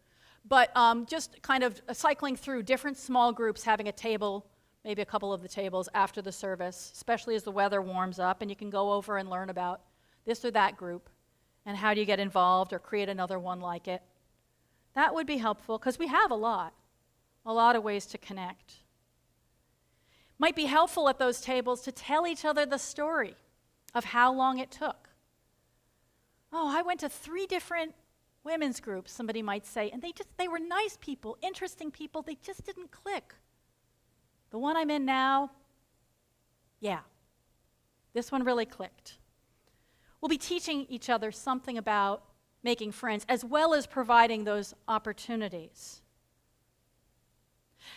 but 0.47 0.75
um, 0.77 1.05
just 1.05 1.41
kind 1.41 1.63
of 1.63 1.81
cycling 1.91 2.35
through 2.35 2.63
different 2.63 2.97
small 2.97 3.33
groups, 3.33 3.63
having 3.63 3.87
a 3.87 3.91
table, 3.91 4.45
maybe 4.83 5.01
a 5.01 5.05
couple 5.05 5.33
of 5.33 5.41
the 5.41 5.47
tables 5.47 5.89
after 5.93 6.21
the 6.21 6.31
service, 6.31 6.91
especially 6.93 7.35
as 7.35 7.43
the 7.43 7.51
weather 7.51 7.81
warms 7.81 8.19
up, 8.19 8.41
and 8.41 8.49
you 8.49 8.55
can 8.55 8.69
go 8.69 8.93
over 8.93 9.17
and 9.17 9.29
learn 9.29 9.49
about 9.49 9.81
this 10.25 10.45
or 10.45 10.51
that 10.51 10.77
group 10.77 11.09
and 11.65 11.77
how 11.77 11.93
do 11.93 11.99
you 11.99 12.05
get 12.05 12.19
involved 12.19 12.73
or 12.73 12.79
create 12.79 13.09
another 13.09 13.39
one 13.39 13.59
like 13.59 13.87
it. 13.87 14.01
That 14.93 15.13
would 15.13 15.27
be 15.27 15.37
helpful 15.37 15.77
because 15.77 15.97
we 15.97 16.07
have 16.07 16.31
a 16.31 16.35
lot, 16.35 16.73
a 17.45 17.53
lot 17.53 17.75
of 17.75 17.83
ways 17.83 18.05
to 18.07 18.17
connect. 18.17 18.75
Might 20.37 20.55
be 20.55 20.65
helpful 20.65 21.09
at 21.09 21.17
those 21.17 21.41
tables 21.41 21.81
to 21.81 21.91
tell 21.91 22.27
each 22.27 22.45
other 22.45 22.65
the 22.65 22.77
story 22.77 23.35
of 23.93 24.05
how 24.05 24.31
long 24.31 24.59
it 24.59 24.69
took. 24.69 25.09
Oh, 26.51 26.67
I 26.75 26.81
went 26.83 26.99
to 26.99 27.09
three 27.09 27.47
different 27.47 27.95
women's 28.45 28.79
groups, 28.79 29.11
somebody 29.11 29.41
might 29.41 29.65
say, 29.65 29.89
and 29.89 30.01
they 30.01 30.11
just 30.11 30.29
they 30.37 30.47
were 30.47 30.59
nice 30.59 30.97
people, 31.01 31.37
interesting 31.41 31.91
people, 31.91 32.21
they 32.21 32.37
just 32.41 32.65
didn't 32.65 32.91
click. 32.91 33.33
The 34.51 34.59
one 34.59 34.77
I'm 34.77 34.89
in 34.89 35.03
now, 35.03 35.51
yeah. 36.79 36.99
This 38.13 38.31
one 38.31 38.43
really 38.43 38.65
clicked. 38.65 39.17
We'll 40.21 40.29
be 40.29 40.37
teaching 40.37 40.85
each 40.87 41.09
other 41.09 41.31
something 41.31 41.77
about 41.77 42.23
making 42.63 42.91
friends, 42.91 43.25
as 43.27 43.43
well 43.43 43.73
as 43.73 43.85
providing 43.85 44.43
those 44.43 44.73
opportunities. 44.87 46.01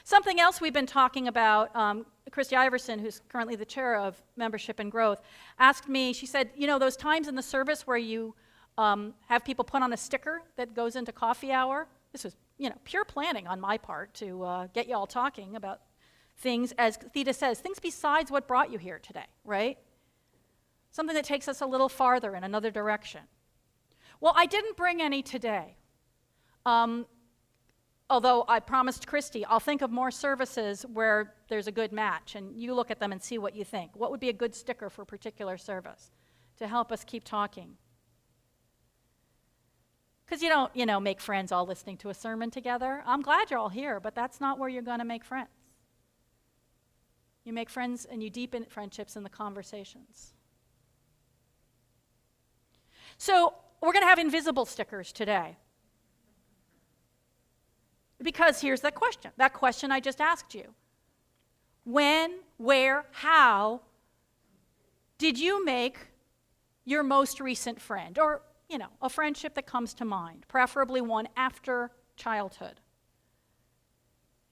Something 0.05 0.39
else 0.41 0.61
we've 0.61 0.73
been 0.73 0.87
talking 0.87 1.29
about, 1.29 1.75
um, 1.75 2.05
Christy 2.31 2.57
Iverson, 2.57 2.99
who's 2.99 3.23
currently 3.29 3.57
the 3.57 3.65
chair 3.65 3.97
of 3.97 4.21
membership 4.37 4.79
and 4.79 4.93
growth, 4.93 5.23
asked 5.59 5.89
me, 5.89 6.13
she 6.13 6.27
said, 6.27 6.51
you 6.55 6.67
know, 6.67 6.79
those 6.79 6.97
times 6.97 7.29
in 7.29 7.35
the 7.35 7.43
service 7.43 7.87
where 7.87 7.97
you 7.97 8.35
um, 8.79 9.13
have 9.27 9.45
people 9.45 9.65
put 9.65 9.83
on 9.83 9.93
a 9.93 9.97
sticker 9.97 10.41
that 10.57 10.73
goes 10.73 10.97
into 10.97 11.13
coffee 11.13 11.51
hour. 11.51 11.89
This 12.13 12.25
was, 12.25 12.37
you 12.57 12.71
know, 12.71 12.77
pure 12.85 13.05
planning 13.05 13.47
on 13.47 13.61
my 13.61 13.77
part 13.77 14.15
to 14.15 14.45
uh, 14.45 14.67
get 14.73 14.89
you 14.89 14.95
all 14.95 15.07
talking 15.07 15.57
about 15.57 15.81
things, 16.39 16.73
as 16.79 16.97
Theda 17.13 17.35
says, 17.35 17.59
things 17.59 17.81
besides 17.81 18.31
what 18.31 18.47
brought 18.47 18.73
you 18.73 18.79
here 18.79 19.01
today, 19.01 19.27
right? 19.45 19.77
Something 20.93 21.17
that 21.17 21.25
takes 21.25 21.49
us 21.49 21.61
a 21.61 21.67
little 21.67 21.89
farther 21.89 22.37
in 22.37 22.45
another 22.45 22.71
direction. 22.71 23.23
Well, 24.21 24.33
I 24.37 24.47
didn't 24.47 24.77
bring 24.77 25.03
any 25.03 25.23
today. 25.23 25.77
Um, 26.65 27.05
although 28.09 28.45
I 28.47 28.61
promised 28.61 29.09
Christy, 29.09 29.45
I'll 29.45 29.61
think 29.61 29.83
of 29.83 29.91
more 29.91 30.13
services 30.13 30.87
where 30.93 31.35
there's 31.49 31.67
a 31.67 31.73
good 31.73 31.93
match, 31.93 32.37
and 32.37 32.55
you 32.55 32.75
look 32.75 32.93
at 32.93 33.01
them 33.01 33.11
and 33.11 33.21
see 33.21 33.39
what 33.39 33.57
you 33.57 33.65
think. 33.65 33.91
What 33.95 34.13
would 34.13 34.21
be 34.21 34.29
a 34.29 34.33
good 34.33 34.55
sticker 34.55 34.89
for 34.89 35.03
a 35.03 35.07
particular 35.07 35.59
service 35.59 36.13
to 36.59 36.69
help 36.69 36.93
us 36.93 37.03
keep 37.03 37.25
talking? 37.25 37.77
Because 40.29 40.43
you 40.43 40.51
don't, 40.51 40.75
you 40.77 40.85
know, 40.85 41.01
make 41.01 41.23
friends 41.23 41.53
all 41.53 41.65
listening 41.65 41.97
to 41.99 42.11
a 42.11 42.15
sermon 42.15 42.51
together. 42.51 43.03
I'm 43.07 43.23
glad 43.23 43.51
you're 43.51 43.59
all 43.59 43.71
here, 43.71 43.99
but 43.99 44.15
that's 44.15 44.43
not 44.43 44.59
where 44.59 44.69
you're 44.69 44.83
going 44.83 44.99
to 44.99 45.05
make 45.05 45.25
friends. 45.25 45.49
You 47.45 47.55
make 47.55 47.71
friends 47.71 48.05
and 48.05 48.23
you 48.23 48.29
deepen 48.29 48.67
friendships 48.67 49.17
in 49.17 49.23
the 49.23 49.31
conversations. 49.31 50.35
So 53.17 53.55
we're 53.81 53.93
going 53.93 54.03
to 54.03 54.09
have 54.09 54.19
invisible 54.19 54.67
stickers 54.67 55.13
today. 55.13 55.57
Because 58.23 58.61
here's 58.61 58.83
that 58.83 58.95
question 58.95 59.31
that 59.39 59.55
question 59.55 59.91
I 59.91 60.01
just 60.01 60.21
asked 60.21 60.55
you. 60.55 60.75
When, 61.85 62.41
where, 62.59 63.07
how 63.13 63.81
did 65.17 65.39
you 65.39 65.65
make 65.65 66.09
your 66.85 67.03
most 67.03 67.41
recent 67.41 67.81
friend? 67.81 68.19
Or, 68.19 68.43
you 68.69 68.79
know, 68.79 68.89
a 69.01 69.09
friendship 69.09 69.55
that 69.55 69.67
comes 69.67 69.95
to 69.95 70.05
mind, 70.05 70.45
preferably 70.49 71.01
one 71.01 71.29
after 71.37 71.91
childhood. 72.17 72.81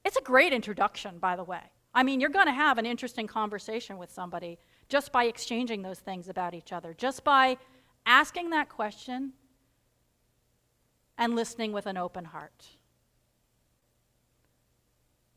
It's 0.05 0.17
a 0.17 0.23
great 0.23 0.53
introduction, 0.53 1.19
by 1.19 1.37
the 1.37 1.45
way. 1.45 1.61
I 1.93 2.03
mean, 2.03 2.21
you're 2.21 2.31
going 2.31 2.47
to 2.47 2.53
have 2.53 2.79
an 2.79 2.87
interesting 2.87 3.27
conversation 3.27 3.99
with 3.99 4.11
somebody 4.11 4.59
just 4.88 5.12
by 5.12 5.25
exchanging 5.25 5.83
those 5.83 5.99
things 5.99 6.29
about 6.29 6.55
each 6.55 6.73
other, 6.73 6.95
just 6.95 7.25
by 7.25 7.57
asking 8.05 8.51
that 8.51 8.69
question 8.69 9.33
and 11.19 11.35
listening 11.35 11.73
with 11.73 11.87
an 11.87 11.97
open 11.97 12.27
heart. 12.27 12.67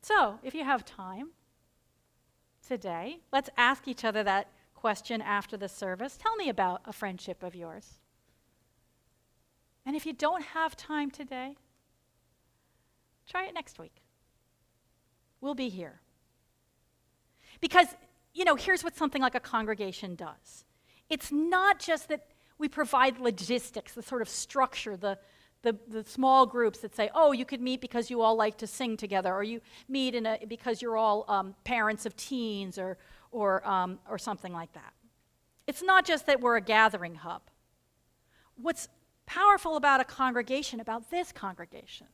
So, 0.01 0.39
if 0.43 0.53
you 0.53 0.63
have 0.63 0.85
time 0.85 1.29
today, 2.65 3.19
let's 3.31 3.49
ask 3.57 3.87
each 3.87 4.05
other 4.05 4.23
that 4.23 4.49
question 4.75 5.21
after 5.21 5.57
the 5.57 5.67
service. 5.67 6.17
Tell 6.17 6.35
me 6.35 6.49
about 6.49 6.81
a 6.85 6.93
friendship 6.93 7.43
of 7.43 7.55
yours. 7.55 7.99
And 9.89 9.95
if 9.95 10.05
you 10.05 10.13
don't 10.13 10.43
have 10.43 10.77
time 10.77 11.09
today, 11.09 11.55
try 13.27 13.47
it 13.47 13.55
next 13.55 13.79
week. 13.79 14.03
We'll 15.41 15.55
be 15.55 15.67
here. 15.67 15.99
Because, 17.59 17.87
you 18.35 18.45
know, 18.45 18.53
here's 18.53 18.83
what 18.83 18.95
something 18.95 19.19
like 19.19 19.33
a 19.33 19.39
congregation 19.39 20.13
does 20.13 20.63
it's 21.09 21.31
not 21.31 21.79
just 21.79 22.07
that 22.09 22.27
we 22.59 22.67
provide 22.67 23.17
logistics, 23.17 23.95
the 23.95 24.03
sort 24.03 24.21
of 24.21 24.29
structure, 24.29 24.95
the, 24.95 25.17
the, 25.63 25.75
the, 25.87 26.03
small 26.03 26.45
groups 26.45 26.81
that 26.81 26.95
say, 26.95 27.09
oh, 27.15 27.31
you 27.31 27.43
could 27.43 27.59
meet 27.59 27.81
because 27.81 28.11
you 28.11 28.21
all 28.21 28.35
like 28.35 28.59
to 28.59 28.67
sing 28.67 28.95
together, 28.95 29.33
or 29.33 29.41
you 29.41 29.59
meet 29.87 30.13
in 30.13 30.27
a, 30.27 30.37
because 30.47 30.83
you're 30.83 30.97
all 30.97 31.25
um, 31.27 31.55
parents 31.63 32.05
of 32.05 32.15
teens, 32.15 32.77
or, 32.77 32.99
or, 33.31 33.67
um, 33.67 33.97
or 34.07 34.19
something 34.19 34.53
like 34.53 34.71
that. 34.73 34.93
It's 35.65 35.81
not 35.81 36.05
just 36.05 36.27
that 36.27 36.41
we're 36.41 36.57
a 36.57 36.61
gathering 36.61 37.15
hub. 37.15 37.41
What's 38.55 38.87
powerful 39.29 39.75
about 39.75 40.01
a 40.01 40.03
congregation, 40.03 40.79
about 40.79 41.11
this 41.11 41.31
congregation, 41.31 42.07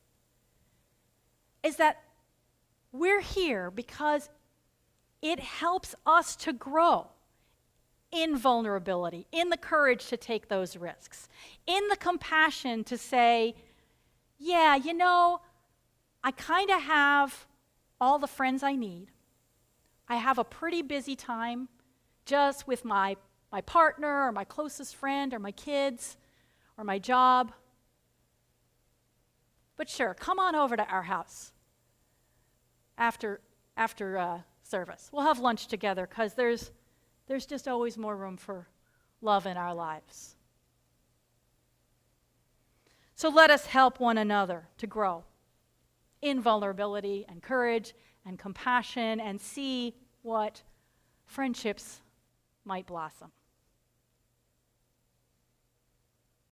is 1.64 1.78
that 1.78 2.04
we're 2.92 3.22
here 3.22 3.72
because 3.72 4.30
it 5.22 5.40
helps 5.40 5.96
us 6.06 6.36
to 6.36 6.52
grow 6.52 7.08
in 8.12 8.38
vulnerability, 8.38 9.26
in 9.32 9.50
the 9.50 9.58
courage 9.58 10.08
to 10.08 10.18
take 10.18 10.50
those 10.50 10.76
risks, 10.76 11.30
in 11.66 11.88
the 11.88 11.96
compassion 11.96 12.84
to 12.84 12.98
say, 12.98 13.56
yeah, 14.38 14.76
you 14.76 14.94
know, 14.94 15.40
I 16.22 16.32
kind 16.32 16.70
of 16.70 16.82
have 16.82 17.48
all 18.00 18.20
the 18.20 18.28
friends 18.28 18.62
I 18.62 18.76
need. 18.76 19.08
I 20.10 20.18
have 20.18 20.38
a 20.38 20.44
pretty 20.44 20.82
busy 20.82 21.16
time 21.16 21.70
just 22.26 22.68
with 22.68 22.84
my, 22.84 23.16
my 23.54 23.62
partner 23.62 24.28
or 24.28 24.34
my 24.34 24.44
closest 24.44 24.98
friend 24.98 25.34
or 25.34 25.40
my 25.40 25.52
kids 25.52 26.18
or 26.78 26.84
my 26.84 27.00
job. 27.00 27.52
But 29.78 29.90
sure, 29.90 30.14
come 30.14 30.40
on 30.40 30.56
over 30.56 30.78
to 30.78 30.86
our 30.86 31.04
house 31.04 31.52
after, 32.98 33.42
after 33.76 34.18
uh, 34.18 34.40
service. 34.64 35.10
We'll 35.12 35.26
have 35.26 35.40
lunch 35.40 35.68
together 35.68 36.08
because 36.08 36.34
there's 36.34 36.72
there's 37.28 37.46
just 37.46 37.68
always 37.68 37.98
more 37.98 38.16
room 38.16 38.38
for 38.38 38.68
love 39.22 39.46
in 39.46 39.58
our 39.58 39.74
lives. 39.74 40.36
So 43.16 43.30
let 43.30 43.50
us 43.50 43.66
help 43.66 44.00
one 44.00 44.18
another 44.18 44.68
to 44.78 44.88
grow 44.88 45.24
in 46.22 46.42
vulnerability 46.42 47.26
and 47.28 47.42
courage 47.42 47.94
and 48.26 48.38
compassion 48.38 49.20
and 49.20 49.40
see 49.40 49.96
what 50.22 50.62
friendships 51.26 52.02
might 52.66 52.86
blossom. 52.86 53.32